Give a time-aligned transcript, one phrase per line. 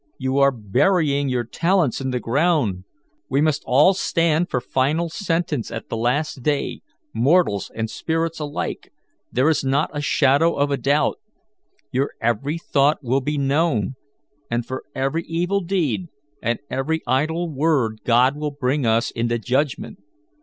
[0.17, 2.85] You are burying your talents in the ground.
[3.29, 6.81] We must all stand for final sentence at the last day,
[7.13, 8.91] mortals and spirits alike
[9.31, 11.19] there is not a shadow of a shade of doubt.
[11.91, 13.93] Your every thought will be known,
[14.49, 16.07] and for every evil deed
[16.41, 19.99] and every idle word God will bring us into judgment.